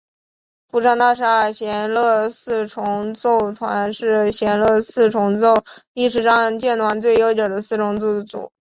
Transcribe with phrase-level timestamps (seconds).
[0.67, 5.53] 布商大厦弦乐四重奏团是弦乐四重奏
[5.93, 8.51] 历史上建团最悠久的四重奏组。